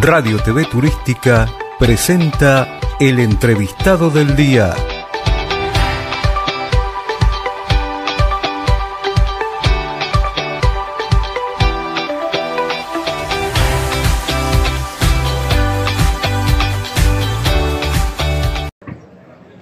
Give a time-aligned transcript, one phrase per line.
[0.00, 4.72] Radio TV Turística presenta el entrevistado del día.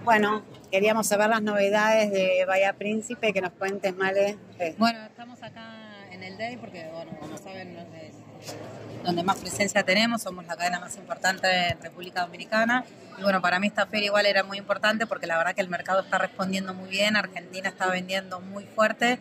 [0.04, 0.42] Bueno,
[0.76, 4.36] queríamos saber las novedades de Bahía Príncipe, que nos cuentes, Male.
[4.58, 8.52] Eh, Bueno, estamos acá en el Day porque, bueno, como saben, es
[9.02, 12.84] donde más presencia tenemos, somos la cadena más importante en República Dominicana.
[13.18, 15.70] Y bueno, para mí esta feria igual era muy importante porque la verdad que el
[15.70, 19.18] mercado está respondiendo muy bien, Argentina está vendiendo muy fuerte.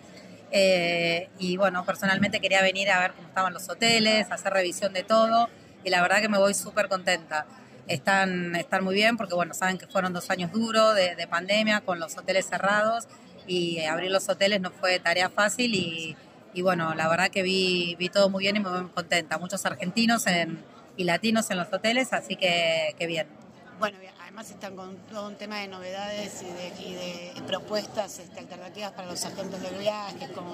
[0.51, 5.03] eh, y bueno, personalmente quería venir a ver cómo estaban los hoteles, hacer revisión de
[5.03, 5.47] todo.
[5.85, 7.45] Y la verdad que me voy súper contenta.
[7.87, 11.81] Están, están muy bien porque, bueno, saben que fueron dos años duros de, de pandemia
[11.81, 13.05] con los hoteles cerrados
[13.47, 16.15] y eh, abrir los hoteles no fue tarea fácil y,
[16.53, 19.37] y bueno, la verdad que vi, vi todo muy bien y muy contenta.
[19.37, 20.63] Muchos argentinos en-
[20.97, 23.27] y latinos en los hoteles, así que, que bien.
[23.79, 28.39] Bueno, además están con todo un tema de novedades y de, y de propuestas este,
[28.39, 30.45] alternativas para los agentes de viajes, con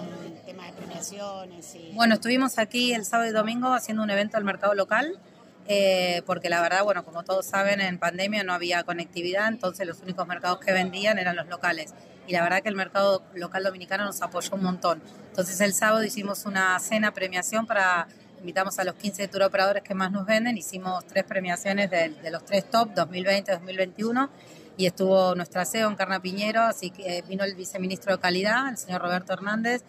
[0.46, 1.92] tema de premiaciones y...
[1.94, 5.20] Bueno, estuvimos aquí el sábado y domingo haciendo un evento al mercado local,
[5.68, 10.02] eh, porque la verdad, bueno, como todos saben, en pandemia no había conectividad, entonces los
[10.02, 11.94] únicos mercados que vendían eran los locales.
[12.28, 15.02] Y la verdad que el mercado local dominicano nos apoyó un montón.
[15.30, 18.08] Entonces el sábado hicimos una cena premiación para,
[18.40, 22.32] invitamos a los 15 tour operadores que más nos venden, hicimos tres premiaciones de, de
[22.32, 24.30] los tres top 2020-2021
[24.78, 28.78] y estuvo nuestra CEO Encarna Piñero, así que eh, vino el viceministro de Calidad, el
[28.78, 29.84] señor Roberto Hernández,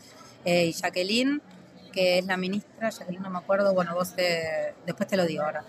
[0.44, 1.40] eh, y Jacqueline,
[1.92, 5.44] que es la ministra, Jacqueline no me acuerdo, bueno, vos te- después te lo digo
[5.44, 5.62] ahora,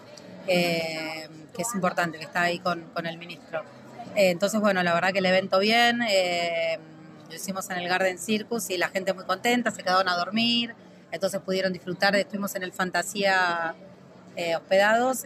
[0.48, 3.62] eh, que es importante, que está ahí con, con el ministro.
[4.16, 6.80] Eh, entonces, bueno, la verdad que el evento bien, eh,
[7.30, 10.74] lo hicimos en el Garden Circus y la gente muy contenta, se quedaron a dormir,
[11.12, 13.76] entonces pudieron disfrutar, estuvimos en el Fantasía
[14.58, 15.26] hospedados.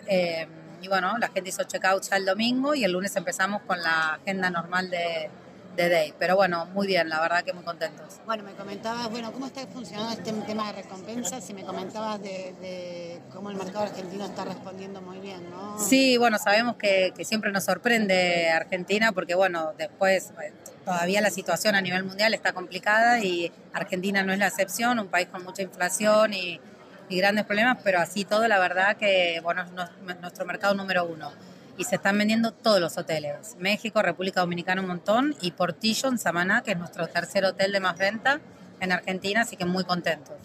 [0.81, 4.15] y bueno, la gente hizo check-out ya el domingo y el lunes empezamos con la
[4.15, 5.29] agenda normal de,
[5.77, 6.13] de Day.
[6.19, 8.19] Pero bueno, muy bien, la verdad que muy contentos.
[8.25, 11.49] Bueno, me comentabas, bueno, ¿cómo está funcionando este tema de recompensas?
[11.49, 15.79] Y me comentabas de, de cómo el mercado argentino está respondiendo muy bien, ¿no?
[15.79, 20.51] Sí, bueno, sabemos que, que siempre nos sorprende Argentina porque, bueno, después eh,
[20.83, 25.07] todavía la situación a nivel mundial está complicada y Argentina no es la excepción, un
[25.07, 26.59] país con mucha inflación y,
[27.07, 31.31] y grandes problemas, pero así todo, la verdad que, bueno, es nuestro mercado número uno.
[31.77, 33.55] Y se están vendiendo todos los hoteles.
[33.59, 37.79] México, República Dominicana un montón y Portillo en Samaná, que es nuestro tercer hotel de
[37.79, 38.39] más venta
[38.79, 40.35] en Argentina, así que muy contentos.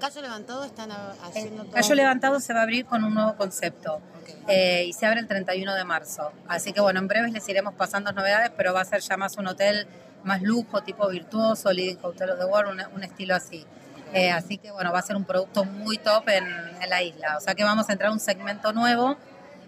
[0.00, 0.90] Caso Levantado están
[1.22, 1.72] haciendo todo...
[1.74, 4.48] Cayo Levantado se va a abrir con un nuevo concepto Ok.
[4.48, 6.32] eh, y se abre el 31 de marzo.
[6.48, 9.36] Así que bueno, en breves les iremos pasando novedades, pero va a ser ya más
[9.36, 9.86] un hotel
[10.24, 13.64] más lujo, tipo virtuoso, Leading Hotel of the World, un, un estilo así.
[14.12, 16.44] Eh, así que bueno, va a ser un producto muy top en,
[16.80, 17.36] en la isla.
[17.36, 19.16] O sea que vamos a entrar a un segmento nuevo.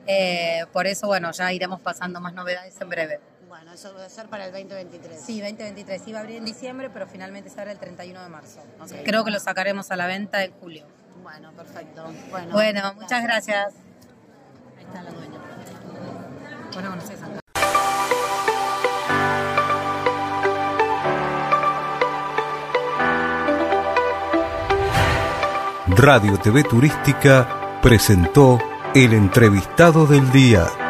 [0.06, 3.20] Eh, por eso, bueno, ya iremos pasando más novedades en breve.
[3.48, 5.20] Bueno, eso va a ser para el 2023.
[5.20, 8.60] Sí, 2023 iba a abrir en diciembre, pero finalmente se abre el 31 de marzo.
[9.04, 10.86] Creo que lo sacaremos a la venta en julio.
[11.22, 12.04] Bueno, perfecto.
[12.30, 13.74] Bueno, Bueno, muchas gracias.
[14.76, 15.38] Ahí está la dueña.
[16.72, 17.40] Bueno, conoces acá.
[25.96, 28.58] Radio TV Turística presentó
[28.94, 30.83] el entrevistado del día.